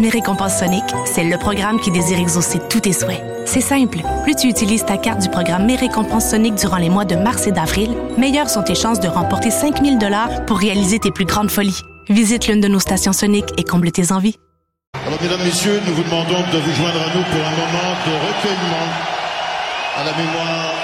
Mes 0.00 0.08
récompenses 0.08 0.60
Sonic, 0.60 0.84
c'est 1.04 1.24
le 1.24 1.36
programme 1.36 1.78
qui 1.78 1.90
désire 1.90 2.18
exaucer 2.18 2.58
tous 2.70 2.80
tes 2.80 2.94
souhaits. 2.94 3.22
C'est 3.44 3.60
simple. 3.60 3.98
Plus 4.22 4.34
tu 4.34 4.48
utilises 4.48 4.86
ta 4.86 4.96
carte 4.96 5.20
du 5.20 5.28
programme 5.28 5.66
Mes 5.66 5.76
récompenses 5.76 6.30
Sonic 6.30 6.54
durant 6.54 6.78
les 6.78 6.88
mois 6.88 7.04
de 7.04 7.16
mars 7.16 7.46
et 7.46 7.52
d'avril, 7.52 7.90
meilleures 8.16 8.48
sont 8.48 8.62
tes 8.62 8.74
chances 8.74 8.98
de 8.98 9.08
remporter 9.08 9.50
5000 9.50 9.98
dollars 9.98 10.46
pour 10.46 10.56
réaliser 10.56 10.98
tes 11.00 11.10
plus 11.10 11.26
grandes 11.26 11.50
folies. 11.50 11.82
Visite 12.08 12.48
l'une 12.48 12.62
de 12.62 12.68
nos 12.68 12.78
stations 12.78 13.12
Sonic 13.12 13.44
et 13.58 13.62
comble 13.62 13.92
tes 13.92 14.10
envies. 14.10 14.38
Alors, 15.06 15.20
mesdames, 15.20 15.44
messieurs, 15.44 15.82
nous 15.86 15.92
vous 15.92 16.02
demandons 16.02 16.44
de 16.50 16.58
vous 16.58 16.72
joindre 16.72 17.02
à 17.02 17.14
nous 17.14 17.22
pour 17.22 17.46
un 17.46 17.50
moment 17.50 17.92
de 18.06 18.12
recueillement 18.26 18.88
à 19.98 20.04
la 20.04 20.12
mémoire 20.12 20.74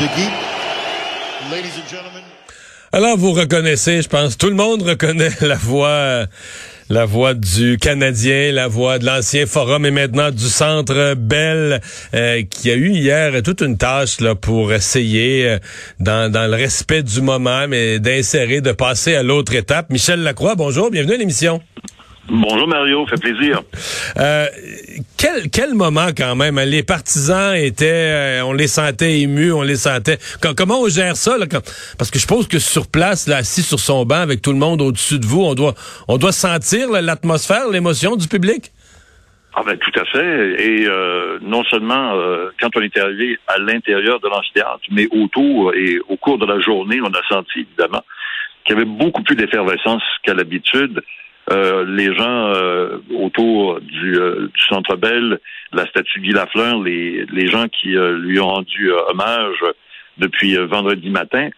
de 0.00 0.06
Guy. 0.14 0.28
Alors, 2.90 3.18
vous 3.18 3.32
reconnaissez, 3.32 4.00
je 4.00 4.08
pense, 4.08 4.38
tout 4.38 4.48
le 4.48 4.54
monde 4.54 4.80
reconnaît 4.80 5.28
la 5.42 5.56
voix, 5.56 6.24
la 6.88 7.04
voix 7.04 7.34
du 7.34 7.76
Canadien, 7.76 8.50
la 8.50 8.66
voix 8.66 8.98
de 8.98 9.04
l'ancien 9.04 9.44
Forum 9.44 9.84
et 9.84 9.90
maintenant 9.90 10.30
du 10.30 10.46
Centre 10.46 11.12
Bell, 11.14 11.82
euh, 12.14 12.42
qui 12.48 12.70
a 12.70 12.74
eu 12.74 12.92
hier 12.92 13.42
toute 13.42 13.60
une 13.60 13.76
tâche 13.76 14.20
là 14.20 14.34
pour 14.34 14.72
essayer, 14.72 15.46
euh, 15.46 15.58
dans, 16.00 16.32
dans 16.32 16.50
le 16.50 16.56
respect 16.56 17.02
du 17.02 17.20
moment, 17.20 17.68
mais 17.68 17.98
d'insérer, 17.98 18.62
de 18.62 18.72
passer 18.72 19.14
à 19.14 19.22
l'autre 19.22 19.54
étape. 19.54 19.90
Michel 19.90 20.22
Lacroix, 20.22 20.54
bonjour, 20.54 20.90
bienvenue 20.90 21.12
à 21.12 21.18
l'émission. 21.18 21.60
Bonjour 22.30 22.68
Mario, 22.68 23.06
fait 23.06 23.20
plaisir. 23.20 23.62
Euh, 24.18 24.46
quel, 25.16 25.50
quel 25.50 25.74
moment 25.74 26.08
quand 26.16 26.36
même. 26.36 26.58
Hein? 26.58 26.66
Les 26.66 26.82
partisans 26.82 27.54
étaient, 27.54 27.86
euh, 28.40 28.44
on 28.44 28.52
les 28.52 28.66
sentait 28.66 29.20
émus, 29.20 29.50
on 29.52 29.62
les 29.62 29.76
sentait. 29.76 30.18
comment 30.56 30.82
on 30.82 30.88
gère 30.88 31.16
ça 31.16 31.38
là, 31.38 31.46
Parce 31.96 32.10
que 32.10 32.18
je 32.18 32.26
pense 32.26 32.46
que 32.46 32.58
sur 32.58 32.86
place, 32.86 33.28
là, 33.28 33.38
assis 33.38 33.62
sur 33.62 33.80
son 33.80 34.04
banc 34.04 34.20
avec 34.20 34.42
tout 34.42 34.52
le 34.52 34.58
monde 34.58 34.82
au-dessus 34.82 35.18
de 35.18 35.24
vous, 35.24 35.42
on 35.42 35.54
doit, 35.54 35.72
on 36.06 36.18
doit 36.18 36.32
sentir 36.32 36.90
l'atmosphère, 36.90 37.68
l'émotion 37.70 38.14
du 38.14 38.28
public? 38.28 38.72
Ah 39.54 39.62
ben 39.66 39.76
tout 39.78 39.98
à 39.98 40.04
fait. 40.04 40.62
Et 40.62 40.86
euh, 40.86 41.38
non 41.40 41.64
seulement 41.64 42.14
euh, 42.14 42.50
quand 42.60 42.76
on 42.76 42.80
est 42.82 42.96
arrivé 42.96 43.38
à 43.48 43.58
l'intérieur 43.58 44.20
de 44.20 44.28
l'amphithéâtre, 44.28 44.84
mais 44.92 45.08
autour 45.10 45.74
et 45.74 45.98
au 46.08 46.16
cours 46.16 46.38
de 46.38 46.46
la 46.46 46.60
journée, 46.60 47.00
on 47.00 47.08
a 47.08 47.22
senti 47.28 47.60
évidemment 47.60 48.04
qu'il 48.64 48.76
y 48.76 48.78
avait 48.78 48.88
beaucoup 48.88 49.22
plus 49.22 49.34
d'effervescence 49.34 50.02
qu'à 50.22 50.34
l'habitude. 50.34 51.02
Euh, 51.50 51.84
les 51.88 52.14
gens 52.14 52.52
euh, 52.54 52.98
autour 53.16 53.80
du, 53.80 54.18
euh, 54.18 54.48
du, 54.54 54.62
Centre 54.68 54.96
Bell, 54.96 55.38
la 55.72 55.86
statue 55.86 56.20
Guy 56.20 56.32
Lafleur, 56.32 56.82
les, 56.82 57.24
les 57.32 57.46
gens 57.48 57.68
qui 57.68 57.88
lui 57.88 58.38
ont 58.40 58.48
rendu 58.48 58.90
hommage 58.90 59.64
depuis 60.18 60.56
vendredi 60.56 61.10
matin, 61.10 61.48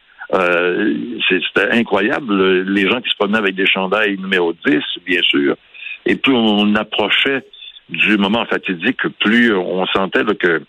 c'était 1.28 1.70
incroyable. 1.72 2.62
Les 2.62 2.88
gens 2.88 3.00
qui 3.00 3.10
se 3.10 3.16
promenaient 3.16 3.38
avec 3.38 3.55
des 3.55 3.66
chandails 3.66 4.16
numéro 4.19 4.52
10, 4.64 4.80
bien 5.06 5.22
sûr. 5.22 5.56
Et 6.06 6.16
plus 6.16 6.34
on 6.34 6.75
approchait 6.75 7.44
du 7.88 8.16
moment 8.16 8.44
fatidique, 8.47 9.00
plus 9.20 9.54
on 9.54 9.86
sentait 9.86 10.25
que 10.38 10.62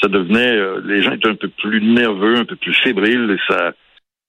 ça 0.00 0.08
devenait, 0.08 0.58
les 0.84 1.02
gens 1.02 1.12
étaient 1.12 1.28
un 1.28 1.34
peu 1.34 1.48
plus 1.48 1.82
nerveux, 1.82 2.36
un 2.36 2.44
peu 2.44 2.56
plus 2.56 2.74
fébriles, 2.74 3.36
et 3.36 3.52
ça, 3.52 3.72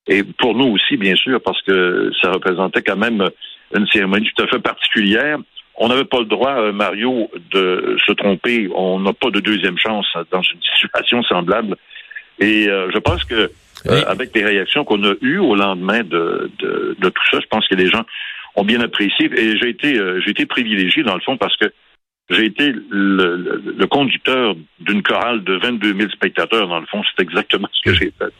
et 0.08 0.24
pour 0.24 0.56
nous 0.56 0.74
aussi, 0.74 0.98
bien 0.98 1.16
sûr, 1.16 1.42
parce 1.42 1.62
que 1.62 2.12
ça 2.22 2.32
représentait 2.32 2.82
quand 2.82 2.98
même 2.98 3.26
une 3.76 3.88
cérémonie 3.88 4.30
tout 4.36 4.44
à 4.44 4.48
fait 4.48 4.60
particulière. 4.60 5.38
On 5.76 5.88
n'avait 5.88 6.06
pas 6.06 6.20
le 6.20 6.26
droit, 6.26 6.54
euh, 6.54 6.72
Mario, 6.72 7.32
de 7.52 7.98
se 8.06 8.12
tromper. 8.14 8.70
On 8.76 9.00
n'a 9.00 9.14
pas 9.14 9.32
de 9.32 9.40
deuxième 9.40 9.78
chance 9.78 10.06
dans 10.32 10.42
une 10.42 10.60
situation 10.80 11.24
semblable. 11.24 11.76
Et 12.40 12.68
euh, 12.68 12.92
je 12.94 13.00
pense 13.00 13.24
que 13.24 13.52
euh, 13.88 14.04
avec 14.08 14.36
les 14.36 14.46
réactions 14.46 14.86
qu'on 14.86 15.04
a 15.04 15.14
eues 15.22 15.40
au 15.40 15.56
lendemain 15.56 16.04
de, 16.04 16.52
de, 16.60 16.96
de, 17.00 17.10
tout 17.10 17.24
ça, 17.32 17.40
je 17.42 17.48
pense 17.48 17.68
que 17.68 17.76
les 17.76 17.88
gens 17.88 18.04
ont 18.56 18.64
bien 18.64 18.82
apprécié. 18.82 19.30
Et 19.36 19.58
j'ai 19.58 19.70
été, 19.70 20.00
j'ai 20.24 20.32
été 20.32 20.46
privilégié 20.46 21.04
dans 21.04 21.16
le 21.16 21.22
fond 21.22 21.38
parce 21.38 21.58
que 21.58 21.66
j'ai 22.30 22.46
été 22.46 22.74
le, 22.90 23.62
le 23.78 23.88
conducteur 23.88 24.56
d'une 24.80 25.04
chorale 25.04 25.44
de 25.44 25.56
22 25.56 25.98
000 25.98 26.10
spectateurs. 26.12 26.68
Dans 26.68 26.80
le 26.80 26.86
fond, 26.86 27.02
c'est 27.04 27.24
exactement 27.24 27.68
ce 27.74 27.90
que 27.90 27.96
j'ai 27.96 28.14
fait. 28.18 28.34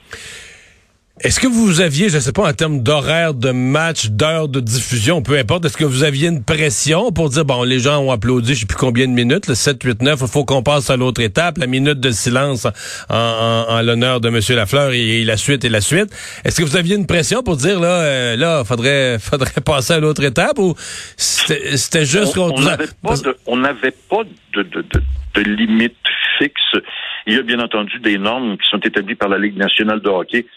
Est-ce 1.22 1.40
que 1.40 1.46
vous 1.46 1.80
aviez, 1.80 2.10
je 2.10 2.16
ne 2.16 2.22
sais 2.22 2.32
pas, 2.32 2.50
en 2.50 2.54
termes 2.54 2.82
d'horaire 2.82 3.36
de 3.36 3.52
match, 3.52 4.08
d'heure 4.08 4.48
de 4.48 4.60
diffusion, 4.60 5.22
peu 5.22 5.38
importe, 5.38 5.64
est-ce 5.64 5.78
que 5.78 5.84
vous 5.84 6.04
aviez 6.04 6.28
une 6.28 6.44
pression 6.44 7.12
pour 7.12 7.30
dire, 7.30 7.46
bon, 7.46 7.62
les 7.62 7.78
gens 7.78 8.00
ont 8.00 8.12
applaudi, 8.12 8.56
je 8.56 8.62
sais 8.62 8.66
plus 8.66 8.80
combien 8.80 9.06
de 9.06 9.12
minutes, 9.12 9.46
le 9.46 9.54
7, 9.54 9.84
8, 9.84 10.02
9, 10.02 10.20
il 10.24 10.28
faut 10.28 10.44
qu'on 10.44 10.64
passe 10.64 10.90
à 10.90 10.98
l'autre 10.98 11.22
étape, 11.22 11.60
la 11.60 11.68
minute 11.68 12.00
de 12.00 12.10
silence 12.10 12.66
en, 13.12 13.82
l'honneur 13.84 14.22
de 14.22 14.30
M. 14.30 14.40
Lafleur 14.56 14.92
et, 14.92 15.24
la 15.24 15.38
suite 15.38 15.64
et 15.64 15.70
la 15.70 15.82
suite. 15.82 16.10
Est-ce 16.46 16.60
que 16.60 16.66
vous 16.66 16.78
aviez 16.78 16.96
une 16.96 17.06
pression 17.06 17.44
pour 17.44 17.58
dire, 17.58 17.80
là, 17.80 18.02
euh, 18.02 18.36
là, 18.36 18.64
faudrait, 18.64 19.20
faudrait 19.20 19.62
passer 19.64 19.94
à 19.94 20.00
l'autre 20.00 20.24
étape 20.24 20.58
ou 20.58 20.74
c'était 21.16 22.06
juste 22.06 22.34
qu'on... 22.34 22.56
On 22.56 23.58
n'avait 23.58 23.92
pas, 24.10 24.24
de, 24.56 24.64
de, 24.64 24.82
de, 24.82 25.02
de 25.36 25.42
limite 25.42 25.94
fixe. 26.40 26.82
Il 27.28 27.36
y 27.36 27.38
a 27.38 27.44
bien 27.44 27.60
entendu 27.60 28.00
des 28.00 28.18
normes 28.18 28.58
qui 28.58 28.68
sont 28.68 28.80
établies 28.80 29.14
par 29.14 29.30
la 29.30 29.38
Ligue 29.38 29.58
nationale 29.58 30.02
de 30.02 30.10
hockey 30.10 30.48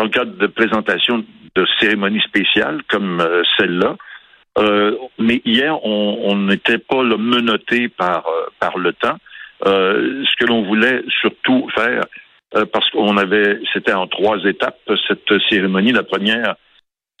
dans 0.00 0.04
le 0.04 0.10
cadre 0.10 0.34
de 0.38 0.46
présentation 0.46 1.22
de 1.54 1.66
cérémonies 1.78 2.22
spéciales 2.22 2.80
comme 2.88 3.20
euh, 3.20 3.42
celle-là. 3.58 3.96
Euh, 4.56 4.96
mais 5.18 5.42
hier, 5.44 5.78
on 5.84 6.36
n'était 6.36 6.78
pas 6.78 7.02
le 7.02 7.18
menotté 7.18 7.88
par, 7.90 8.26
euh, 8.26 8.46
par 8.58 8.78
le 8.78 8.94
temps. 8.94 9.18
ce 9.62 10.36
que 10.38 10.46
l'on 10.46 10.62
voulait 10.62 11.02
surtout 11.20 11.68
faire, 11.74 12.04
parce 12.72 12.88
qu'on 12.90 13.18
avait, 13.18 13.60
c'était 13.74 13.92
en 13.92 14.06
trois 14.06 14.38
étapes, 14.44 14.80
cette 15.06 15.32
cérémonie. 15.50 15.92
La 15.92 16.02
première, 16.02 16.54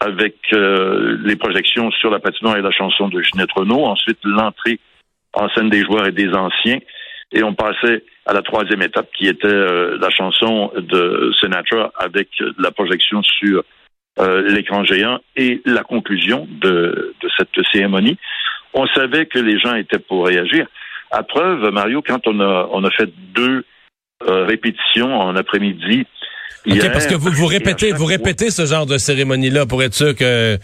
avec 0.00 0.36
les 0.50 1.36
projections 1.36 1.90
sur 1.90 2.10
la 2.10 2.18
patinoire 2.18 2.56
et 2.56 2.62
la 2.62 2.70
chanson 2.70 3.08
de 3.08 3.20
Ginette 3.20 3.52
Renault. 3.52 3.84
Ensuite, 3.84 4.20
l'entrée 4.24 4.80
en 5.34 5.50
scène 5.50 5.68
des 5.68 5.84
joueurs 5.84 6.06
et 6.06 6.12
des 6.12 6.30
anciens. 6.32 6.78
Et 7.32 7.42
on 7.44 7.54
passait 7.54 8.02
à 8.30 8.32
la 8.32 8.42
troisième 8.42 8.80
étape 8.82 9.08
qui 9.18 9.26
était 9.26 9.48
euh, 9.48 9.98
la 10.00 10.08
chanson 10.08 10.70
de 10.76 11.32
Sinatra 11.40 11.90
avec 11.98 12.28
la 12.58 12.70
projection 12.70 13.24
sur 13.24 13.64
euh, 14.20 14.48
l'écran 14.48 14.84
géant 14.84 15.18
et 15.34 15.60
la 15.64 15.82
conclusion 15.82 16.46
de, 16.48 17.12
de, 17.20 17.28
cette 17.36 17.48
cérémonie. 17.72 18.18
On 18.72 18.86
savait 18.86 19.26
que 19.26 19.40
les 19.40 19.58
gens 19.58 19.74
étaient 19.74 19.98
pour 19.98 20.26
réagir. 20.26 20.68
À 21.10 21.24
preuve, 21.24 21.72
Mario, 21.72 22.02
quand 22.06 22.24
on 22.28 22.38
a, 22.38 22.68
on 22.70 22.84
a 22.84 22.90
fait 22.92 23.10
deux 23.34 23.64
euh, 24.28 24.44
répétitions 24.44 25.12
en 25.12 25.34
après-midi, 25.34 26.06
OK, 26.70 26.92
parce 26.92 27.08
que 27.08 27.14
vous, 27.14 27.30
vous 27.30 27.46
répétez, 27.46 27.90
vous 27.92 28.04
répétez 28.04 28.50
ce 28.50 28.64
genre 28.64 28.86
de 28.86 28.96
cérémonie-là 28.96 29.66
pour 29.66 29.82
être 29.82 29.94
sûr 29.94 30.14
que, 30.14 30.56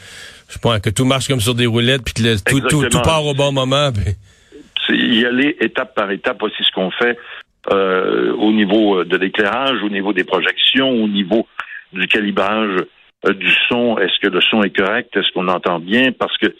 je 0.48 0.59
pense, 0.59 0.78
que 0.81 0.91
tout 0.91 1.06
marche 1.06 1.27
comme 1.27 1.41
sur 1.41 1.54
des 1.54 1.66
roulettes 1.66 2.03
puis 2.04 2.15
que 2.15 2.44
tout, 2.48 2.60
tout, 2.60 2.88
tout, 2.88 3.00
part 3.00 3.25
au 3.25 3.34
bon 3.34 3.50
moment. 3.50 3.91
y 4.91 5.25
aller 5.25 5.56
étape 5.60 5.94
par 5.97 6.10
étape, 6.12 6.37
voici 6.38 6.62
ce 6.62 6.71
qu'on 6.72 6.91
fait 6.93 7.19
euh, 7.72 8.32
au 8.34 8.53
niveau 8.53 9.04
de 9.04 9.16
l'éclairage, 9.16 9.82
au 9.82 9.88
niveau 9.88 10.12
des 10.12 10.25
projections, 10.25 10.91
au 10.91 11.09
niveau 11.09 11.47
du 11.93 12.06
calibrage 12.06 12.81
euh, 13.27 13.32
du 13.32 13.50
son. 13.69 13.99
Est-ce 13.99 14.19
que 14.21 14.28
le 14.28 14.41
son 14.41 14.62
est 14.62 14.77
correct? 14.77 15.16
Est-ce 15.16 15.32
qu'on 15.32 15.49
entend 15.49 15.81
bien? 15.81 16.12
Parce 16.12 16.37
que 16.38 16.54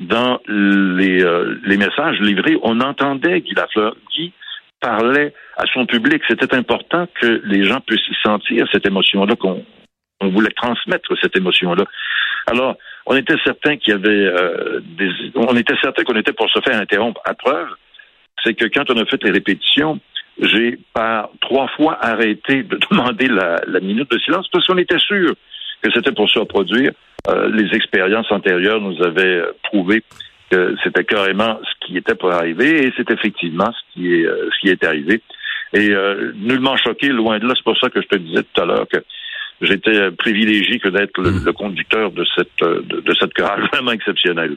dans 0.00 0.40
les, 0.48 1.22
euh, 1.22 1.58
les 1.64 1.76
messages 1.76 2.18
livrés, 2.20 2.58
on 2.62 2.80
entendait 2.80 3.40
Guy 3.40 3.54
Lafleur. 3.54 3.96
Guy 4.14 4.32
parlait 4.80 5.34
à 5.56 5.64
son 5.72 5.86
public. 5.86 6.22
C'était 6.28 6.54
important 6.54 7.06
que 7.20 7.42
les 7.44 7.64
gens 7.64 7.80
puissent 7.80 8.00
sentir 8.22 8.66
cette 8.72 8.86
émotion-là, 8.86 9.36
qu'on 9.36 9.64
on 10.20 10.28
voulait 10.28 10.50
transmettre 10.50 11.12
cette 11.20 11.36
émotion-là. 11.36 11.84
Alors, 12.46 12.76
on 13.04 13.16
était 13.16 13.36
certain 13.44 13.76
qu'il 13.76 13.92
y 13.92 13.96
avait 13.96 14.32
des, 14.80 15.10
on 15.34 15.56
était 15.56 15.76
certain 15.82 16.04
qu'on 16.04 16.16
était 16.16 16.32
pour 16.32 16.48
se 16.50 16.60
faire 16.60 16.80
interrompre. 16.80 17.20
À 17.24 17.34
preuve, 17.34 17.68
c'est 18.44 18.54
que 18.54 18.66
quand 18.66 18.90
on 18.90 18.98
a 18.98 19.04
fait 19.06 19.22
les 19.24 19.32
répétitions, 19.32 20.00
j'ai 20.40 20.78
par 20.92 21.30
trois 21.40 21.68
fois 21.68 21.98
arrêté 22.00 22.62
de 22.62 22.78
demander 22.90 23.28
la, 23.28 23.80
minute 23.80 24.10
de 24.10 24.18
silence 24.18 24.48
parce 24.52 24.66
qu'on 24.66 24.78
était 24.78 24.98
sûr 24.98 25.34
que 25.82 25.90
c'était 25.92 26.12
pour 26.12 26.28
se 26.28 26.38
reproduire. 26.38 26.92
Euh, 27.28 27.50
les 27.50 27.74
expériences 27.74 28.30
antérieures 28.30 28.80
nous 28.80 29.02
avaient 29.02 29.42
prouvé 29.64 30.02
que 30.50 30.76
c'était 30.84 31.04
carrément 31.04 31.58
ce 31.62 31.86
qui 31.86 31.96
était 31.96 32.14
pour 32.14 32.32
arriver 32.32 32.86
et 32.86 32.92
c'est 32.96 33.10
effectivement 33.10 33.72
ce 33.72 33.94
qui 33.94 34.14
est 34.14 34.26
euh, 34.26 34.48
ce 34.52 34.60
qui 34.60 34.68
est 34.68 34.84
arrivé. 34.84 35.20
Et 35.72 35.90
euh, 35.90 36.32
nullement 36.36 36.76
choqué, 36.76 37.08
loin 37.08 37.38
de 37.38 37.46
là, 37.46 37.54
c'est 37.56 37.64
pour 37.64 37.78
ça 37.78 37.90
que 37.90 38.00
je 38.00 38.06
te 38.06 38.16
disais 38.16 38.42
tout 38.42 38.60
à 38.60 38.64
l'heure 38.64 38.86
que 38.88 38.98
j'étais 39.60 40.10
privilégié 40.12 40.78
que 40.78 40.88
d'être 40.88 41.20
le, 41.20 41.30
hmm. 41.30 41.52
conducteur 41.54 42.12
de 42.12 42.24
cette 42.36 42.62
de, 42.62 43.00
de 43.00 43.14
cette 43.18 43.34
chorale 43.34 43.68
vraiment 43.72 43.92
exceptionnelle. 43.92 44.56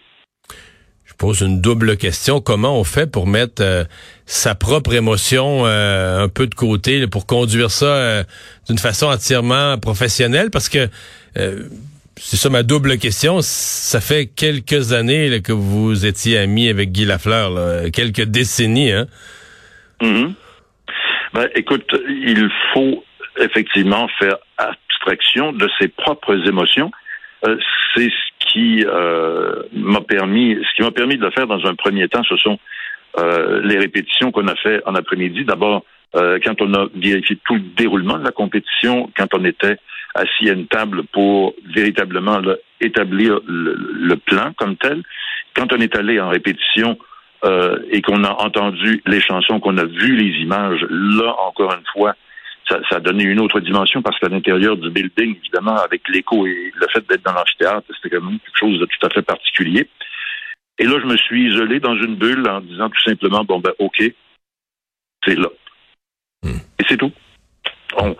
Pose 1.19 1.41
une 1.41 1.59
double 1.59 1.97
question. 1.97 2.39
Comment 2.39 2.79
on 2.79 2.85
fait 2.85 3.05
pour 3.11 3.27
mettre 3.27 3.61
euh, 3.61 3.83
sa 4.25 4.55
propre 4.55 4.93
émotion 4.93 5.65
euh, 5.65 6.23
un 6.23 6.29
peu 6.29 6.47
de 6.47 6.55
côté 6.55 7.05
pour 7.07 7.27
conduire 7.27 7.71
ça 7.71 7.85
euh, 7.85 8.23
d'une 8.67 8.77
façon 8.77 9.07
entièrement 9.07 9.77
professionnelle? 9.77 10.49
Parce 10.49 10.69
que 10.69 10.87
c'est 11.35 12.37
ça 12.37 12.49
ma 12.49 12.63
double 12.63 12.97
question. 12.97 13.39
Ça 13.41 13.99
fait 14.01 14.27
quelques 14.27 14.93
années 14.93 15.41
que 15.41 15.51
vous 15.51 16.05
étiez 16.05 16.37
ami 16.37 16.69
avec 16.69 16.91
Guy 16.91 17.05
Lafleur, 17.05 17.91
quelques 17.91 18.23
décennies. 18.23 18.91
Hein? 18.91 19.07
Mm-hmm. 20.01 20.33
Ben, 21.33 21.49
écoute, 21.55 21.85
il 22.07 22.49
faut 22.73 23.03
effectivement 23.39 24.07
faire 24.19 24.37
abstraction 24.57 25.53
de 25.53 25.69
ses 25.79 25.89
propres 25.89 26.47
émotions. 26.47 26.91
Euh, 27.45 27.57
c'est 27.93 28.09
ce 28.09 28.28
qui 28.51 28.83
euh, 28.85 29.63
m'a 29.73 30.01
permis, 30.01 30.55
ce 30.55 30.75
qui 30.75 30.81
m'a 30.81 30.91
permis 30.91 31.17
de 31.17 31.23
le 31.23 31.31
faire 31.31 31.47
dans 31.47 31.65
un 31.65 31.75
premier 31.75 32.07
temps, 32.07 32.23
ce 32.23 32.37
sont 32.37 32.59
euh, 33.17 33.61
les 33.63 33.77
répétitions 33.77 34.31
qu'on 34.31 34.47
a 34.47 34.55
fait 34.55 34.81
en 34.85 34.95
après-midi. 34.95 35.45
D'abord, 35.45 35.83
quand 36.13 36.59
on 36.61 36.73
a 36.73 36.87
vérifié 36.95 37.37
tout 37.45 37.53
le 37.53 37.61
déroulement 37.77 38.17
de 38.17 38.23
la 38.23 38.31
compétition, 38.31 39.11
quand 39.15 39.27
on 39.35 39.45
était 39.45 39.77
assis 40.15 40.49
à 40.49 40.53
une 40.53 40.67
table 40.67 41.03
pour 41.11 41.53
véritablement 41.75 42.41
établir 42.81 43.39
le, 43.47 44.15
plan 44.15 44.53
comme 44.57 44.75
tel. 44.77 45.03
Quand 45.55 45.71
on 45.73 45.77
est 45.77 45.95
allé 45.95 46.19
en 46.19 46.29
répétition 46.29 46.97
euh, 47.43 47.77
et 47.89 48.01
qu'on 48.01 48.23
a 48.23 48.31
entendu 48.31 49.01
les 49.05 49.21
chansons, 49.21 49.59
qu'on 49.59 49.77
a 49.77 49.85
vu 49.85 50.15
les 50.15 50.41
images, 50.41 50.85
là 50.89 51.35
encore 51.47 51.73
une 51.73 51.85
fois, 51.93 52.15
ça, 52.69 52.79
ça 52.89 52.97
a 52.97 52.99
donné 52.99 53.23
une 53.23 53.39
autre 53.39 53.59
dimension 53.59 54.01
parce 54.01 54.19
qu'à 54.19 54.29
l'intérieur 54.29 54.77
du 54.77 54.89
building, 54.89 55.35
évidemment, 55.37 55.77
avec 55.77 56.07
l'écho 56.09 56.45
et 56.45 56.71
le 56.75 56.87
fait 56.93 57.05
d'être 57.09 57.23
dans 57.23 57.33
l'amphithéâtre, 57.33 57.87
c'était 57.95 58.15
quand 58.15 58.23
même 58.23 58.39
quelque 58.39 58.59
chose 58.59 58.79
de 58.79 58.85
tout 58.85 59.05
à 59.05 59.09
fait 59.09 59.21
particulier. 59.21 59.89
Et 60.77 60.85
là, 60.85 60.97
je 61.01 61.05
me 61.05 61.17
suis 61.17 61.49
isolé 61.49 61.79
dans 61.79 61.95
une 61.95 62.15
bulle 62.15 62.47
en 62.47 62.61
disant 62.61 62.89
tout 62.89 63.03
simplement, 63.03 63.43
bon 63.43 63.59
ben, 63.59 63.73
ok, 63.79 64.03
c'est 65.25 65.35
là. 65.35 65.49
Hmm. 66.43 66.59
Et 66.79 66.83
c'est 66.87 66.97
tout. 66.97 67.11
On, 67.97 68.15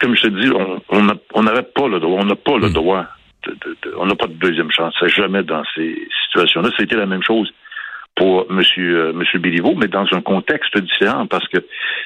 comme 0.00 0.16
je 0.16 0.22
te 0.22 0.28
dis, 0.28 0.50
on 1.32 1.42
n'avait 1.42 1.62
pas 1.62 1.88
le 1.88 2.00
droit, 2.00 2.20
on 2.22 2.26
n'a 2.26 2.36
pas 2.36 2.56
le 2.56 2.68
hmm. 2.68 2.72
droit, 2.72 3.06
on 3.96 4.06
n'a 4.06 4.16
pas 4.16 4.26
de 4.26 4.34
deuxième 4.34 4.72
chance. 4.72 4.94
Jamais 5.06 5.42
dans 5.42 5.62
ces 5.74 6.08
situations-là. 6.24 6.70
C'était 6.76 6.96
la 6.96 7.06
même 7.06 7.22
chose 7.22 7.52
pour 8.16 8.46
M. 8.50 8.56
Monsieur, 8.56 9.12
monsieur 9.12 9.38
Béliveau, 9.38 9.74
mais 9.76 9.86
dans 9.86 10.06
un 10.10 10.20
contexte 10.20 10.76
différent, 10.76 11.26
parce 11.26 11.46
que 11.48 11.58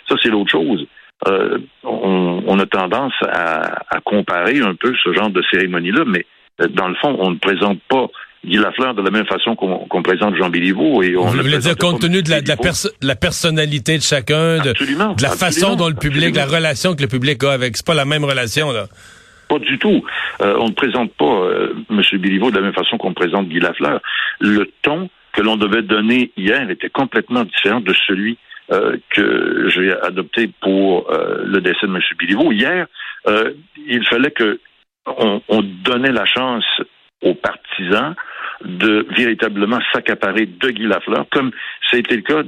ça, 0.09 0.17
c'est 0.23 0.29
l'autre 0.29 0.51
chose. 0.51 0.87
Euh, 1.29 1.59
on, 1.85 2.59
a 2.59 2.67
tendance 2.67 3.15
à, 3.23 4.01
comparer 4.05 4.61
un 4.61 4.75
peu 4.75 4.93
ce 5.03 5.13
genre 5.13 5.31
de 5.31 5.43
cérémonie-là, 5.51 6.05
mais 6.07 6.27
euh, 6.61 6.67
dans 6.69 6.89
le 6.89 6.95
fond, 6.97 7.17
on 7.21 7.31
ne 7.31 7.37
présente 7.37 7.81
pas 7.89 8.07
Guy 8.45 8.57
Lafleur 8.57 8.95
de 8.95 9.03
la 9.03 9.11
même 9.11 9.27
façon 9.27 9.55
qu'on 9.55 10.03
présente 10.03 10.35
Jean 10.37 10.51
Béliveau. 10.51 11.03
Et 11.03 11.17
on 11.17 11.27
Vous 11.27 11.39
voulez 11.39 11.59
dire 11.59 11.77
compte 11.77 12.01
tenu 12.01 12.23
de 12.23 12.31
la, 12.31 12.41
la, 13.03 13.15
personnalité 13.15 13.97
de 13.99 14.03
chacun, 14.03 14.59
de, 14.59 14.75
la 15.23 15.31
façon 15.31 15.77
dont 15.77 15.89
le 15.89 15.95
public, 15.95 16.35
la 16.35 16.47
relation 16.47 16.95
que 16.95 17.03
le 17.03 17.09
public 17.09 17.43
a 17.45 17.53
avec, 17.53 17.77
c'est 17.77 17.87
pas 17.87 17.95
la 17.95 18.05
même 18.05 18.25
relation 18.25 18.73
là. 18.73 18.87
Pas 19.49 19.59
du 19.61 19.79
tout. 19.79 20.03
Euh, 20.41 20.57
on 20.59 20.69
ne 20.69 20.75
présente 20.75 21.13
pas 21.15 21.47
M. 21.91 22.03
Béliveau 22.21 22.51
de 22.51 22.57
la 22.57 22.63
même 22.63 22.75
façon 22.75 22.99
qu'on 22.99 23.15
présente 23.15 23.49
Guy 23.49 23.61
Lafleur. 23.61 24.01
Le 24.41 24.69
ton 24.83 25.09
que 25.33 25.41
l'on 25.41 25.57
devait 25.57 25.83
donner 25.83 26.33
hier 26.37 26.69
était 26.69 26.91
complètement 26.91 27.45
différent 27.45 27.81
de 27.81 27.95
celui 28.07 28.39
euh, 28.73 28.97
que 29.11 29.69
j'ai 29.69 29.93
adopté 29.93 30.51
pour 30.63 31.11
euh, 31.11 31.43
le 31.45 31.61
décès 31.61 31.87
de 31.87 31.95
M. 31.95 32.01
Biliveau. 32.19 32.53
Hier, 32.53 32.87
euh, 33.27 33.53
il 33.87 34.07
fallait 34.07 34.31
que 34.31 34.61
on, 35.05 35.63
donnait 35.85 36.13
la 36.13 36.25
chance 36.25 36.65
aux 37.23 37.35
partisans 37.35 38.15
de 38.65 39.07
véritablement 39.15 39.79
s'accaparer 39.93 40.47
de 40.47 40.71
Guy 40.71 40.85
Lafleur, 40.85 41.27
comme 41.31 41.51
ça 41.91 41.97
a 41.97 42.01
été 42.01 42.17
le 42.17 42.23
cas 42.23 42.43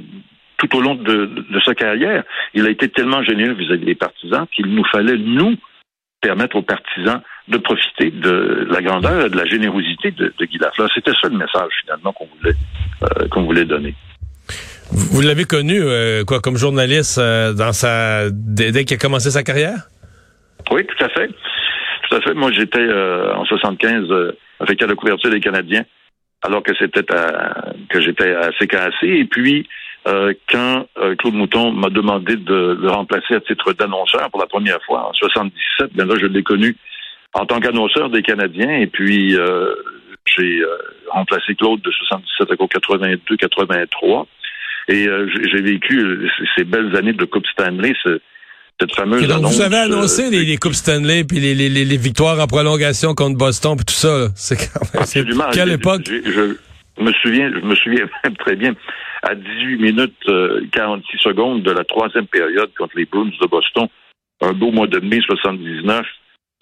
tout 0.57 0.75
au 0.77 0.81
long 0.81 0.95
de, 0.95 1.29
sa 1.63 1.75
carrière. 1.75 2.23
Il 2.55 2.65
a 2.65 2.69
été 2.69 2.89
tellement 2.89 3.21
généreux 3.21 3.53
vis-à-vis 3.53 3.85
des 3.85 3.95
partisans 3.95 4.47
qu'il 4.47 4.67
nous 4.67 4.85
fallait, 4.85 5.17
nous, 5.17 5.57
permettre 6.21 6.55
aux 6.55 6.63
partisans 6.63 7.21
de 7.49 7.57
profiter 7.57 8.09
de 8.09 8.67
la 8.71 8.81
grandeur 8.81 9.27
et 9.27 9.29
de 9.29 9.37
la 9.37 9.45
générosité 9.45 10.09
de, 10.09 10.33
Guy 10.39 10.57
Lafleur. 10.57 10.89
C'était 10.95 11.13
ça 11.21 11.27
le 11.27 11.37
message, 11.37 11.71
finalement, 11.81 12.13
qu'on 12.13 12.29
voulait, 12.37 12.55
qu'on 13.29 13.43
voulait 13.43 13.65
donner. 13.65 13.93
Vous 14.91 15.21
l'avez 15.21 15.45
connu 15.45 15.81
euh, 15.81 16.23
quoi 16.23 16.39
comme 16.39 16.57
journaliste 16.57 17.17
euh, 17.17 17.53
dans 17.53 17.73
sa 17.73 18.29
dès, 18.31 18.85
qu'il 18.85 18.95
a 18.95 18.99
commencé 18.99 19.31
sa 19.31 19.43
carrière? 19.43 19.87
Oui, 20.71 20.85
tout 20.85 21.03
à 21.03 21.09
fait. 21.09 21.27
Tout 21.27 22.15
à 22.15 22.21
fait. 22.21 22.33
Moi, 22.33 22.51
j'étais 22.51 22.79
euh, 22.79 23.33
en 23.33 23.45
75 23.45 24.07
avec 24.59 24.81
la 24.81 24.95
couverture 24.95 25.31
des 25.31 25.39
Canadiens, 25.39 25.83
alors 26.43 26.63
que 26.63 26.71
c'était 26.77 27.03
que 27.89 28.01
j'étais 28.01 28.35
à 28.35 28.51
CKAC. 28.59 28.93
Et 29.03 29.25
puis, 29.25 29.67
quand 30.49 30.85
Claude 31.17 31.33
Mouton 31.33 31.71
m'a 31.71 31.89
demandé 31.89 32.35
de 32.35 32.77
le 32.79 32.89
remplacer 32.89 33.35
à 33.35 33.39
titre 33.41 33.73
d'annonceur 33.73 34.29
pour 34.29 34.39
la 34.39 34.45
première 34.45 34.81
fois 34.85 35.09
en 35.09 35.13
77, 35.13 35.93
bien 35.93 36.05
là, 36.05 36.15
je 36.19 36.27
l'ai 36.27 36.43
connu 36.43 36.75
en 37.33 37.45
tant 37.45 37.59
qu'annonceur 37.59 38.09
des 38.09 38.21
Canadiens. 38.21 38.79
Et 38.79 38.87
puis, 38.87 39.35
j'ai 40.25 40.61
remplacé 41.09 41.55
Claude 41.55 41.81
de 41.81 41.91
77 41.91 42.51
à 42.51 42.55
82-83. 42.55 44.25
Et 44.87 45.07
euh, 45.07 45.27
j'ai 45.51 45.61
vécu 45.61 45.99
euh, 45.99 46.27
ces 46.55 46.63
belles 46.63 46.95
années 46.95 47.13
de 47.13 47.25
Coupe 47.25 47.45
Stanley, 47.47 47.93
cette 48.79 48.93
fameuse 48.95 49.27
donc 49.27 49.45
Vous 49.45 49.61
avez 49.61 49.77
annoncé 49.77 50.25
euh, 50.25 50.43
les, 50.43 50.57
Coupes 50.57 50.73
Stanley 50.73 51.23
puis 51.23 51.39
les, 51.39 51.55
les, 51.55 51.69
les, 51.69 51.97
victoires 51.97 52.39
en 52.39 52.45
prolongation 52.45 53.15
contre 53.15 53.37
Boston 53.37 53.75
puis 53.77 53.85
tout 53.85 53.93
ça. 53.93 54.27
C'est 54.35 54.57
quand 54.57 54.81
même 54.93 55.01
Absolument. 55.01 55.45
Quelle 55.53 55.71
époque? 55.71 56.03
je, 56.05 57.03
me 57.03 57.11
souviens, 57.13 57.51
je 57.51 57.65
me 57.65 57.75
souviens 57.75 58.05
même 58.23 58.37
très 58.37 58.55
bien 58.55 58.75
à 59.23 59.33
18 59.33 59.77
minutes 59.77 60.71
46 60.71 61.17
secondes 61.17 61.63
de 61.63 61.71
la 61.71 61.83
troisième 61.83 62.27
période 62.27 62.69
contre 62.77 62.95
les 62.95 63.05
Bruins 63.05 63.31
de 63.41 63.47
Boston, 63.47 63.87
un 64.41 64.53
beau 64.53 64.71
mois 64.71 64.87
de 64.87 64.99
mai 64.99 65.19
79, 65.25 66.05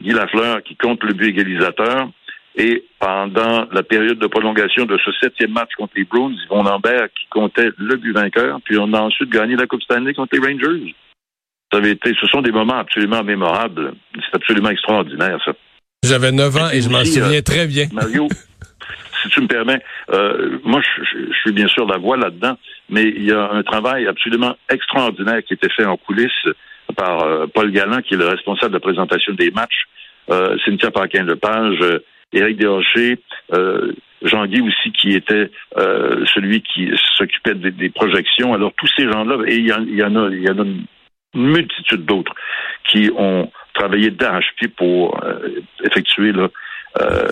Guy 0.01 0.13
Lafleur 0.13 0.63
qui 0.63 0.77
compte 0.77 1.03
le 1.03 1.13
but 1.13 1.27
égalisateur. 1.27 2.09
Et 2.55 2.85
pendant 3.00 3.65
la 3.71 3.83
période 3.83 4.19
de 4.19 4.27
prolongation 4.27 4.85
de 4.85 4.97
ce 5.03 5.11
septième 5.21 5.51
match 5.51 5.71
contre 5.75 5.94
les 5.95 6.03
Bruins, 6.03 6.35
Yvon 6.45 6.63
Lambert 6.63 7.07
qui 7.19 7.25
comptait 7.31 7.69
le 7.77 7.95
but 7.95 8.13
vainqueur, 8.13 8.59
puis 8.63 8.77
on 8.77 8.94
a 8.94 9.01
ensuite 9.01 9.29
gagné 9.29 9.55
la 9.55 9.65
Coupe 9.65 9.81
Stanley 9.81 10.13
contre 10.13 10.35
les 10.35 10.47
Rangers. 10.47 10.95
Ça 11.71 11.79
avait 11.79 11.91
été, 11.91 12.13
ce 12.21 12.27
sont 12.27 12.44
des 12.44 12.51
moments 12.51 12.77
absolument 12.77 13.23
mémorables. 13.23 13.94
C'est 14.13 14.35
absolument 14.35 14.69
extraordinaire, 14.69 15.39
ça. 15.44 15.53
J'avais 16.03 16.31
9 16.31 16.57
ans 16.57 16.69
et 16.71 16.81
je 16.81 16.89
m'en 16.89 17.03
souviens 17.03 17.39
euh, 17.39 17.41
très 17.41 17.65
bien. 17.65 17.88
Mario, 17.91 18.27
si 19.23 19.29
tu 19.29 19.41
me 19.41 19.47
permets, 19.47 19.81
euh, 20.11 20.59
moi, 20.63 20.81
je, 20.81 21.33
suis 21.41 21.51
bien 21.51 21.67
sûr 21.67 21.88
la 21.88 21.98
voix 21.98 22.17
là-dedans, 22.17 22.57
mais 22.89 23.03
il 23.03 23.24
y 23.24 23.31
a 23.31 23.50
un 23.51 23.63
travail 23.63 24.05
absolument 24.05 24.55
extraordinaire 24.69 25.41
qui 25.43 25.53
été 25.53 25.69
fait 25.69 25.86
en 25.86 25.98
coulisses 25.98 26.31
par 26.95 27.24
euh, 27.24 27.48
Paul 27.48 27.72
Galland, 27.72 28.01
qui 28.01 28.13
est 28.13 28.17
le 28.17 28.27
responsable 28.27 28.74
de 28.74 28.77
la 28.77 28.81
présentation 28.81 29.33
des 29.33 29.50
matchs, 29.50 29.88
Cynthia 30.65 30.91
Paquin-Lepage, 30.91 31.79
Éric 32.33 32.57
Desrochers, 32.57 33.19
euh, 33.53 33.93
Jean-Guy 34.21 34.61
aussi, 34.61 34.91
qui 34.91 35.13
était 35.15 35.51
euh, 35.77 36.25
celui 36.33 36.61
qui 36.61 36.91
s'occupait 37.17 37.55
des, 37.55 37.89
projections. 37.89 38.53
Alors, 38.53 38.71
tous 38.77 38.89
ces 38.95 39.03
gens-là, 39.11 39.37
et 39.47 39.55
il 39.55 39.67
y, 39.67 39.73
en, 39.73 40.15
a, 40.15 40.29
il 40.29 40.43
y 40.43 40.49
en 40.49 40.59
a 40.59 40.63
une 40.63 40.85
multitude 41.33 42.05
d'autres 42.05 42.33
qui 42.89 43.11
ont 43.17 43.51
travaillé 43.73 44.11
d'arrache-pied 44.11 44.69
pour 44.69 45.21
euh, 45.23 45.61
effectuer 45.83 46.31
là, 46.31 46.47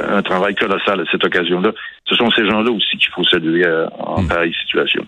un 0.09 0.23
travail 0.23 0.55
colossal 0.55 1.01
à 1.01 1.03
cette 1.11 1.23
occasion-là. 1.23 1.71
Ce 2.07 2.15
sont 2.15 2.31
ces 2.31 2.49
gens-là 2.49 2.71
aussi 2.71 2.97
qu'il 2.97 3.11
faut 3.11 3.23
saluer 3.23 3.63
en 3.99 4.23
hmm. 4.23 4.27
pareille 4.27 4.55
situation. 4.55 5.05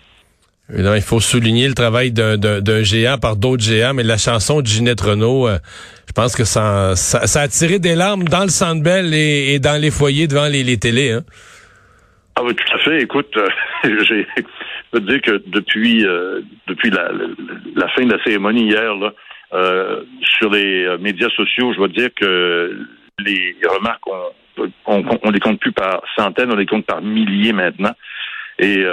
Il 0.76 1.02
faut 1.02 1.20
souligner 1.20 1.68
le 1.68 1.74
travail 1.74 2.12
d'un 2.12 2.84
géant 2.84 3.18
par 3.18 3.36
d'autres 3.36 3.64
géants, 3.64 3.94
mais 3.94 4.04
la 4.04 4.18
chanson 4.18 4.62
de 4.62 4.68
Ginette 4.68 5.02
Renault, 5.02 5.48
je 6.08 6.14
pense 6.14 6.36
que 6.36 6.44
ça, 6.44 6.96
ça, 6.96 7.42
a 7.42 7.48
tiré 7.48 7.80
des 7.80 7.96
larmes 7.96 8.24
dans 8.26 8.44
le 8.44 8.50
Sandbell 8.50 9.14
et, 9.14 9.54
et 9.54 9.60
dans 9.60 9.82
les 9.82 9.92
foyers 9.92 10.28
devant 10.28 10.48
les, 10.48 10.64
les 10.64 10.78
télés. 10.78 11.12
Hein? 11.12 11.24
Ah 12.36 12.42
oui, 12.44 12.56
tout 12.56 12.76
à 12.76 12.80
fait. 12.80 13.02
Écoute, 13.02 13.36
euh, 13.38 13.48
j'ai 14.08 14.28
je 14.94 15.00
veux 15.00 15.06
dire 15.06 15.22
que 15.22 15.44
depuis 15.48 16.06
euh, 16.06 16.42
depuis 16.68 16.90
la, 16.90 17.10
la, 17.76 17.88
fin 17.90 18.06
de 18.06 18.12
la 18.12 18.24
cérémonie 18.24 18.70
hier, 18.70 18.96
là, 18.96 19.14
euh, 19.54 20.04
sur 20.22 20.52
les 20.52 20.86
euh, 20.86 20.98
médias 21.00 21.30
sociaux, 21.30 21.74
je 21.74 21.78
dois 21.78 21.88
dire 21.88 22.10
que 22.16 22.78
les 23.20 23.56
remarques, 23.68 24.06
on, 24.08 24.70
on, 24.86 25.20
on, 25.24 25.32
les 25.32 25.40
compte 25.40 25.60
plus 25.60 25.72
par 25.72 26.02
centaines, 26.16 26.52
on 26.52 26.56
les 26.56 26.66
compte 26.66 26.86
par 26.86 27.02
milliers 27.02 27.54
maintenant. 27.54 27.94
Et 28.60 28.86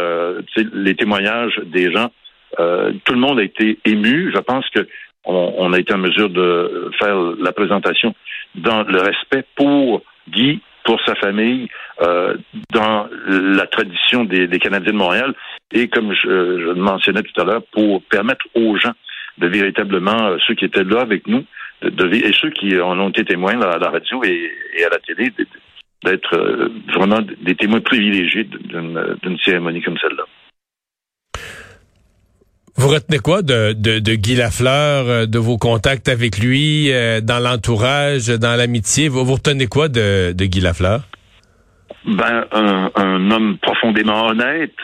les 0.73 0.95
témoignages 0.95 1.61
des 1.67 1.93
gens, 1.93 2.11
tout 2.57 3.12
le 3.12 3.19
monde 3.19 3.38
a 3.38 3.43
été 3.43 3.79
ému. 3.85 4.33
Je 4.35 4.40
pense 4.40 4.69
que 4.71 4.87
on, 5.25 5.73
a 5.73 5.79
été 5.79 5.93
en 5.93 5.99
mesure 5.99 6.31
de 6.31 6.90
faire 6.99 7.17
la 7.38 7.52
présentation 7.52 8.14
dans 8.55 8.83
le 8.83 9.00
respect 9.00 9.45
pour 9.55 10.02
Guy, 10.29 10.61
pour 10.85 11.00
sa 11.05 11.14
famille, 11.17 11.69
euh, 12.02 12.37
dans 12.73 13.09
la 13.26 13.67
tradition 13.67 14.25
des, 14.25 14.49
Canadiens 14.59 14.93
de 14.93 14.99
Montréal, 14.99 15.35
et 15.73 15.88
comme 15.88 16.14
je, 16.14 16.29
le 16.29 16.75
mentionnais 16.75 17.23
tout 17.23 17.40
à 17.40 17.45
l'heure, 17.45 17.62
pour 17.73 18.02
permettre 18.05 18.47
aux 18.55 18.76
gens 18.76 18.95
de 19.38 19.47
véritablement, 19.47 20.26
euh, 20.26 20.37
ceux 20.47 20.55
qui 20.55 20.64
étaient 20.64 20.85
là 20.85 21.00
avec 21.00 21.26
nous, 21.26 21.45
de, 21.83 22.14
et 22.14 22.33
ceux 22.33 22.50
qui 22.50 22.79
en 22.81 22.99
ont 22.99 23.11
été 23.11 23.25
témoins 23.25 23.61
à 23.61 23.79
la 23.79 23.90
radio 23.90 24.23
et, 24.25 24.50
à 24.85 24.88
la 24.88 24.99
télé, 24.99 25.33
d'être 26.04 26.35
euh, 26.35 26.69
vraiment 26.95 27.21
des 27.42 27.54
témoins 27.54 27.80
privilégiés 27.80 28.45
d'une 28.45 29.38
cérémonie 29.45 29.83
comme 29.83 29.99
celle-là. 29.99 30.25
Vous 32.76 32.88
retenez 32.88 33.19
quoi 33.19 33.42
de, 33.42 33.75
de, 33.75 34.14
Guy 34.14 34.37
Lafleur, 34.37 35.07
euh, 35.07 35.26
de 35.26 35.38
vos 35.38 35.59
contacts 35.59 36.09
avec 36.09 36.38
lui, 36.38 36.90
euh, 36.90 37.21
dans 37.21 37.38
l'entourage, 37.38 38.28
dans 38.28 38.57
l'amitié? 38.57 39.09
Vous, 39.09 39.25
vous 39.25 39.35
retenez 39.35 39.66
quoi 39.66 39.88
de, 39.88 40.33
de 40.33 40.45
Guy 40.47 40.61
Lafleur? 40.61 41.02
Ben, 42.07 42.47
un, 42.52 42.90
un 42.95 43.30
homme 43.30 43.59
profondément 43.59 44.28
honnête, 44.28 44.80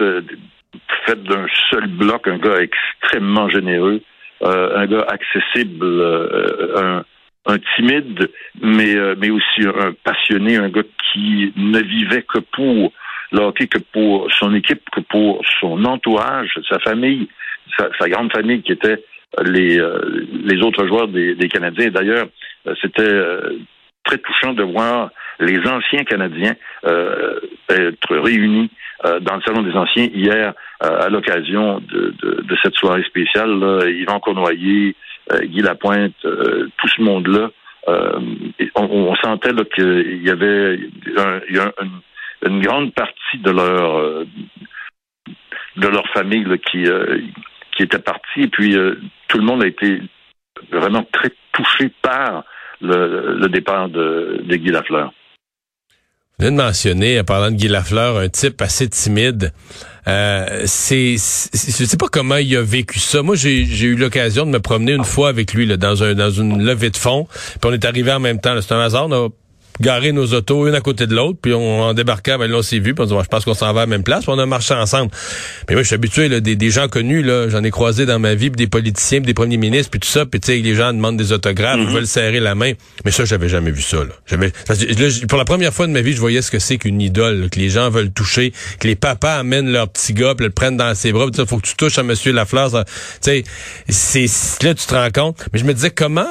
fait 1.06 1.22
d'un 1.22 1.46
seul 1.70 1.86
bloc, 1.86 2.28
un 2.28 2.38
gars 2.38 2.60
extrêmement 2.60 3.48
généreux, 3.48 4.02
euh, 4.42 4.76
un 4.76 4.86
gars 4.86 5.06
accessible, 5.08 5.84
euh, 5.84 6.76
un, 6.76 7.04
un, 7.46 7.58
timide, 7.76 8.30
mais, 8.60 8.94
euh, 8.94 9.14
mais 9.18 9.30
aussi 9.30 9.62
un 9.66 9.92
passionné, 10.04 10.56
un 10.56 10.68
gars 10.68 10.82
qui 11.12 11.52
ne 11.56 11.80
vivait 11.80 12.22
que 12.22 12.38
pour 12.38 12.92
le 13.32 13.40
hockey, 13.40 13.66
que 13.66 13.78
pour 13.78 14.30
son 14.32 14.54
équipe, 14.54 14.82
que 14.90 15.00
pour 15.00 15.42
son 15.60 15.84
entourage, 15.84 16.58
sa 16.68 16.78
famille, 16.80 17.28
sa, 17.76 17.88
sa 17.98 18.08
grande 18.08 18.32
famille 18.32 18.62
qui 18.62 18.72
était 18.72 19.02
les, 19.44 19.80
les 20.44 20.62
autres 20.62 20.86
joueurs 20.86 21.08
des, 21.08 21.34
des 21.34 21.48
Canadiens. 21.48 21.90
D'ailleurs, 21.90 22.28
c'était 22.80 23.20
très 24.04 24.18
touchant 24.18 24.52
de 24.52 24.62
voir 24.62 25.10
les 25.40 25.58
anciens 25.66 26.04
Canadiens 26.04 26.54
être 27.68 28.16
réunis 28.16 28.70
dans 29.02 29.36
le 29.36 29.42
Salon 29.42 29.62
des 29.62 29.72
Anciens 29.72 30.08
hier 30.14 30.54
euh, 30.84 31.06
à 31.06 31.08
l'occasion 31.08 31.80
de, 31.80 32.14
de, 32.20 32.56
cette 32.62 32.74
soirée 32.74 33.02
spéciale. 33.04 33.58
Là, 33.58 33.88
Yvan 33.88 34.20
Cournoyer, 34.20 34.88
euh, 34.90 34.92
Guy 35.42 35.60
Lapointe, 35.60 36.14
euh, 36.24 36.68
tout 36.78 36.88
ce 36.88 37.02
monde-là, 37.02 37.50
on, 37.88 38.82
on, 38.82 39.14
sentait 39.16 39.52
qu'il 39.74 40.22
y 40.24 40.30
avait 40.30 40.74
une, 42.42 42.60
grande 42.60 42.92
partie 42.94 43.38
de 43.38 43.50
leur 43.50 44.24
de 45.76 45.86
leur 45.86 46.06
famille 46.08 46.44
qui 46.68 46.84
qui 47.76 47.82
était 47.84 48.00
partie. 48.00 48.42
Et 48.42 48.48
puis 48.48 48.76
tout 49.28 49.38
le 49.38 49.44
monde 49.44 49.62
a 49.62 49.68
été 49.68 50.00
vraiment 50.72 51.04
très 51.12 51.30
touché 51.52 51.92
par 52.02 52.42
le, 52.80 53.46
départ 53.46 53.88
de, 53.88 54.40
de 54.42 54.56
Guy 54.56 54.70
Lafleur. 54.70 55.12
Vous 56.38 56.44
venez 56.44 56.54
de 56.54 56.62
mentionner, 56.62 57.18
en 57.18 57.24
parlant 57.24 57.50
de 57.50 57.56
Guy 57.56 57.66
Lafleur, 57.66 58.18
un 58.18 58.28
type 58.28 58.60
assez 58.60 58.86
timide. 58.90 59.54
Euh, 60.06 60.64
c'est, 60.66 61.12
je 61.14 61.84
sais 61.86 61.96
pas 61.96 62.08
comment 62.12 62.36
il 62.36 62.54
a 62.58 62.62
vécu 62.62 62.98
ça. 62.98 63.22
Moi, 63.22 63.36
j'ai, 63.36 63.62
eu 63.62 63.96
l'occasion 63.96 64.44
de 64.44 64.50
me 64.50 64.60
promener 64.60 64.92
une 64.92 65.04
fois 65.04 65.30
avec 65.30 65.54
lui 65.54 65.64
là, 65.64 65.78
dans 65.78 66.04
un 66.04 66.12
dans 66.12 66.28
une 66.28 66.62
levée 66.62 66.90
de 66.90 66.98
fonds. 66.98 67.26
Puis 67.26 67.60
on 67.64 67.72
est 67.72 67.86
arrivé 67.86 68.12
en 68.12 68.20
même 68.20 68.38
temps. 68.38 68.54
C'est 68.60 68.74
un 68.74 68.80
hasard. 68.80 69.08
On 69.10 69.32
garer 69.80 70.12
nos 70.12 70.26
autos 70.32 70.66
une 70.66 70.74
à 70.74 70.80
côté 70.80 71.06
de 71.06 71.14
l'autre, 71.14 71.38
puis 71.40 71.52
on 71.52 71.82
en 71.82 71.94
débarquait, 71.94 72.38
ben 72.38 72.50
là 72.50 72.58
on 72.58 72.62
s'est 72.62 72.78
vu, 72.78 72.94
puis 72.94 73.04
on 73.04 73.06
dit, 73.06 73.14
je 73.22 73.28
pense 73.28 73.44
qu'on 73.44 73.54
s'en 73.54 73.72
va 73.72 73.82
à 73.82 73.84
la 73.84 73.86
même 73.86 74.02
place, 74.02 74.24
puis 74.24 74.32
on 74.34 74.38
a 74.38 74.46
marché 74.46 74.74
ensemble. 74.74 75.10
Mais 75.68 75.74
moi 75.74 75.82
je 75.82 75.88
suis 75.88 75.94
habitué 75.94 76.28
là, 76.28 76.40
des, 76.40 76.56
des 76.56 76.70
gens 76.70 76.88
connus 76.88 77.22
là, 77.22 77.48
j'en 77.48 77.62
ai 77.62 77.70
croisé 77.70 78.06
dans 78.06 78.18
ma 78.18 78.34
vie, 78.34 78.50
des 78.50 78.66
politiciens, 78.66 79.20
des 79.20 79.34
premiers 79.34 79.56
ministres, 79.56 79.90
puis 79.90 80.00
tout 80.00 80.08
ça, 80.08 80.26
puis 80.26 80.40
tu 80.40 80.52
sais 80.52 80.58
les 80.58 80.74
gens 80.74 80.92
demandent 80.92 81.16
des 81.16 81.32
autographes, 81.32 81.78
ils 81.78 81.86
mm-hmm. 81.86 81.92
veulent 81.92 82.06
serrer 82.06 82.40
la 82.40 82.54
main, 82.54 82.72
mais 83.04 83.10
ça 83.10 83.24
j'avais 83.24 83.48
jamais 83.48 83.70
vu 83.70 83.82
ça 83.82 83.98
là. 83.98 84.12
J'avais 84.26 84.52
pour 85.28 85.38
la 85.38 85.44
première 85.44 85.72
fois 85.72 85.86
de 85.86 85.92
ma 85.92 86.00
vie, 86.00 86.12
je 86.12 86.20
voyais 86.20 86.42
ce 86.42 86.50
que 86.50 86.58
c'est 86.58 86.78
qu'une 86.78 87.00
idole, 87.00 87.48
que 87.50 87.58
les 87.58 87.68
gens 87.68 87.90
veulent 87.90 88.12
toucher, 88.12 88.52
que 88.80 88.88
les 88.88 88.96
papas 88.96 89.36
amènent 89.36 89.70
leur 89.70 89.88
petit 89.88 90.12
gars, 90.14 90.34
puis 90.34 90.46
le 90.46 90.52
prennent 90.52 90.76
dans 90.76 90.94
ses 90.94 91.12
bras, 91.12 91.26
il 91.36 91.46
faut 91.46 91.58
que 91.58 91.66
tu 91.66 91.76
touches 91.76 91.98
à 91.98 92.02
monsieur 92.02 92.32
Lafleur, 92.32 92.70
tu 92.70 92.84
sais 93.20 93.44
c'est 93.88 94.62
là 94.62 94.74
tu 94.74 94.86
te 94.86 94.94
rends 94.94 95.10
compte, 95.10 95.46
mais 95.52 95.58
je 95.58 95.64
me 95.64 95.74
disais 95.74 95.90
comment 95.90 96.26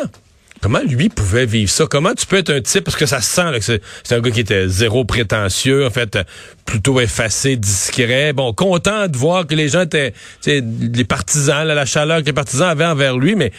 Comment 0.61 0.79
lui 0.87 1.09
pouvait 1.09 1.45
vivre 1.45 1.69
ça? 1.69 1.85
Comment 1.89 2.13
tu 2.13 2.25
peux 2.25 2.37
être 2.37 2.51
un 2.51 2.61
type, 2.61 2.83
parce 2.83 2.97
que 2.97 3.05
ça 3.05 3.21
se 3.21 3.35
sent 3.35 3.51
là, 3.51 3.59
que 3.59 3.65
c'est 3.65 4.15
un 4.15 4.19
gars 4.19 4.31
qui 4.31 4.39
était 4.39 4.67
zéro 4.67 5.05
prétentieux, 5.05 5.85
en 5.85 5.89
fait, 5.89 6.17
plutôt 6.65 6.99
effacé, 6.99 7.55
discret, 7.55 8.33
bon, 8.33 8.53
content 8.53 9.07
de 9.07 9.17
voir 9.17 9.45
que 9.45 9.55
les 9.55 9.67
gens 9.67 9.81
étaient, 9.81 10.13
les 10.45 11.03
partisans, 11.03 11.65
la 11.67 11.85
chaleur 11.85 12.21
que 12.21 12.25
les 12.25 12.33
partisans 12.33 12.69
avaient 12.69 12.85
envers 12.85 13.17
lui, 13.17 13.35
mais 13.35 13.51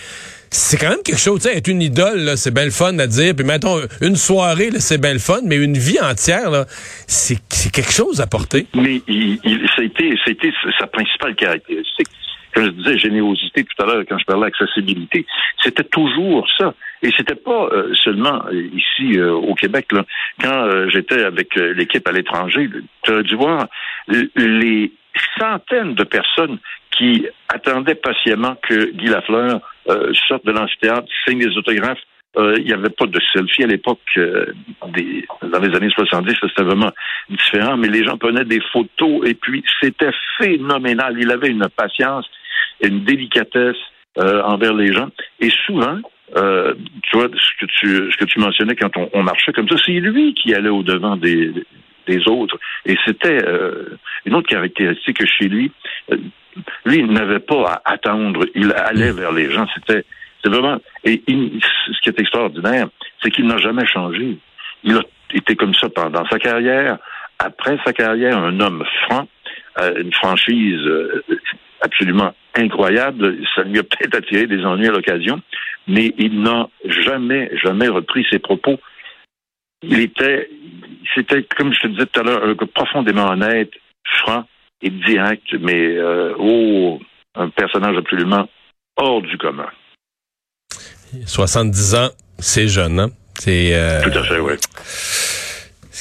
c'est 0.50 0.78
quand 0.78 0.90
même 0.90 1.02
quelque 1.04 1.20
chose, 1.20 1.42
tu 1.42 1.48
sais, 1.48 1.56
être 1.56 1.68
une 1.68 1.82
idole, 1.82 2.36
c'est 2.36 2.52
bien 2.52 2.64
le 2.64 2.70
fun 2.70 2.98
à 2.98 3.06
dire, 3.06 3.34
puis 3.34 3.44
mettons, 3.44 3.80
une 4.00 4.16
soirée, 4.16 4.70
c'est 4.78 5.00
bien 5.00 5.12
le 5.12 5.18
fun, 5.18 5.40
mais 5.44 5.56
une 5.56 5.76
vie 5.76 6.00
entière, 6.00 6.64
c'est 7.06 7.38
quelque 7.72 7.92
chose 7.92 8.20
à 8.20 8.26
porter. 8.26 8.66
Mais 8.74 9.02
il, 9.06 9.38
il, 9.44 9.66
été 10.26 10.52
sa 10.78 10.86
principale 10.86 11.34
caractéristique 11.34 12.08
quand 12.54 12.64
je 12.64 12.70
disais 12.70 12.98
générosité 12.98 13.64
tout 13.64 13.82
à 13.82 13.86
l'heure, 13.86 14.04
quand 14.08 14.18
je 14.18 14.24
parlais 14.24 14.46
d'accessibilité, 14.46 15.26
c'était 15.62 15.84
toujours 15.84 16.46
ça. 16.56 16.74
Et 17.06 17.12
c'était 17.16 17.36
pas 17.36 17.68
euh, 17.70 17.94
seulement 17.94 18.42
euh, 18.46 18.68
ici 18.74 19.16
euh, 19.16 19.32
au 19.32 19.54
Québec. 19.54 19.92
Là. 19.92 20.04
Quand 20.42 20.88
j'étais 20.88 21.22
avec 21.22 21.54
l'équipe 21.54 22.06
à 22.08 22.12
l'étranger, 22.12 22.68
tu 23.02 23.12
as 23.12 23.22
dû 23.22 23.36
voir 23.36 23.66
les 24.08 24.92
centaines 25.38 25.94
de 25.94 26.04
personnes 26.04 26.58
qui 26.90 27.26
attendaient 27.48 27.94
patiemment 27.94 28.56
que 28.62 28.90
Guy 28.92 29.06
Lafleur 29.06 29.60
sorte 30.28 30.44
de 30.44 30.52
l'amphithéâtre, 30.52 31.06
signe 31.26 31.38
des 31.38 31.56
autographes. 31.56 32.02
Il 32.36 32.64
n'y 32.64 32.72
avait 32.72 32.90
pas 32.90 33.06
de 33.06 33.18
selfie 33.32 33.64
à 33.64 33.66
l'époque, 33.66 34.00
dans 34.16 35.58
les 35.58 35.74
années 35.74 35.90
70, 35.90 36.34
c'était 36.40 36.62
vraiment 36.62 36.92
différent, 37.30 37.76
mais 37.78 37.88
les 37.88 38.04
gens 38.04 38.18
prenaient 38.18 38.44
des 38.44 38.60
photos 38.72 39.26
et 39.26 39.34
puis 39.34 39.64
c'était 39.80 40.12
phénoménal. 40.38 41.16
Il 41.18 41.30
avait 41.30 41.48
une 41.48 41.66
patience 41.74 42.28
une 42.80 43.04
délicatesse 43.04 43.76
euh, 44.18 44.42
envers 44.42 44.74
les 44.74 44.92
gens. 44.92 45.08
Et 45.40 45.50
souvent, 45.66 45.98
euh, 46.34 46.74
tu 47.02 47.16
vois, 47.16 47.28
ce 47.28 47.64
que 47.64 47.66
tu, 47.66 48.12
ce 48.12 48.16
que 48.16 48.24
tu 48.24 48.40
mentionnais 48.40 48.74
quand 48.74 48.90
on, 49.12 49.22
marchait 49.22 49.52
comme 49.52 49.68
ça, 49.68 49.76
c'est 49.84 49.92
lui 49.92 50.34
qui 50.34 50.54
allait 50.54 50.68
au 50.68 50.82
devant 50.82 51.16
des, 51.16 51.52
des 52.06 52.28
autres. 52.28 52.58
Et 52.84 52.96
c'était 53.04 53.44
euh, 53.44 53.96
une 54.24 54.34
autre 54.34 54.48
caractéristique 54.48 55.24
chez 55.26 55.48
lui. 55.48 55.70
lui, 56.84 56.98
il 56.98 57.06
n'avait 57.06 57.38
pas 57.38 57.80
à 57.84 57.92
attendre. 57.92 58.44
Il 58.54 58.72
allait 58.72 59.12
vers 59.12 59.32
les 59.32 59.50
gens. 59.50 59.66
C'était, 59.74 60.04
c'est 60.42 60.50
vraiment. 60.50 60.78
Et 61.04 61.22
ce 61.28 62.00
qui 62.02 62.08
est 62.08 62.20
extraordinaire, 62.20 62.88
c'est 63.22 63.30
qu'il 63.30 63.46
n'a 63.46 63.58
jamais 63.58 63.86
changé. 63.86 64.38
Il 64.82 64.96
a 64.96 65.02
été 65.32 65.54
comme 65.54 65.74
ça 65.74 65.88
pendant 65.88 66.26
sa 66.26 66.38
carrière. 66.38 66.98
Après 67.38 67.78
sa 67.84 67.92
carrière, 67.92 68.38
un 68.38 68.58
homme 68.60 68.84
franc, 69.04 69.28
une 69.78 70.12
franchise 70.12 70.80
absolument 71.80 72.34
incroyable. 72.54 73.36
Ça 73.54 73.62
lui 73.62 73.78
a 73.78 73.82
peut-être 73.82 74.14
attiré 74.16 74.46
des 74.46 74.64
ennuis 74.64 74.88
à 74.88 74.92
l'occasion, 74.92 75.40
mais 75.86 76.14
il 76.18 76.40
n'a 76.42 76.68
jamais, 76.84 77.50
jamais 77.62 77.88
repris 77.88 78.26
ses 78.30 78.38
propos. 78.38 78.78
Il 79.82 80.00
était, 80.00 80.48
c'était, 81.14 81.44
comme 81.56 81.72
je 81.72 81.80
te 81.80 81.86
disais 81.88 82.06
tout 82.06 82.20
à 82.20 82.22
l'heure, 82.22 82.44
un 82.44 82.54
profondément 82.54 83.28
honnête, 83.28 83.70
franc 84.22 84.44
et 84.82 84.90
direct, 84.90 85.46
mais 85.60 85.96
euh, 85.96 86.34
oh, 86.38 87.00
un 87.34 87.48
personnage 87.50 87.96
absolument 87.96 88.48
hors 88.96 89.22
du 89.22 89.36
commun. 89.38 89.68
70 91.26 91.94
ans, 91.94 92.08
c'est 92.38 92.68
jeune, 92.68 93.00
hein? 93.00 93.10
C'est, 93.38 93.74
euh, 93.74 94.02
Tout 94.02 94.18
à 94.18 94.22
fait, 94.22 94.38
oui 94.38 94.54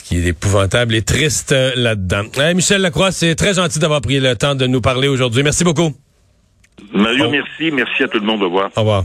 qui 0.05 0.17
est 0.17 0.27
épouvantable 0.27 0.93
et 0.93 1.01
triste 1.01 1.51
euh, 1.51 1.71
là-dedans. 1.75 2.23
Michel 2.53 2.81
Lacroix, 2.81 3.11
c'est 3.11 3.33
très 3.35 3.55
gentil 3.55 3.79
d'avoir 3.79 4.01
pris 4.01 4.19
le 4.19 4.35
temps 4.35 4.53
de 4.53 4.67
nous 4.67 4.79
parler 4.79 5.07
aujourd'hui. 5.07 5.41
Merci 5.41 5.63
beaucoup. 5.63 5.91
Mario, 6.93 7.29
merci. 7.29 7.71
Merci 7.71 8.03
à 8.03 8.07
tout 8.07 8.19
le 8.19 8.25
monde. 8.25 8.41
Au 8.43 8.45
revoir. 8.45 8.69
Au 8.75 8.81
revoir. 8.81 9.03